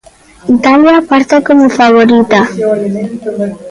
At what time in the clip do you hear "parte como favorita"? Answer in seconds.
1.07-2.39